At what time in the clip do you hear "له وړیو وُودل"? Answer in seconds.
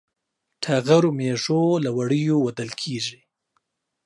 1.83-2.69